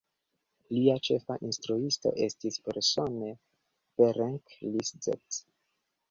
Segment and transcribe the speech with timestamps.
[0.75, 3.29] Lia ĉefa instruisto estis persone
[3.99, 5.39] Ferenc Liszt.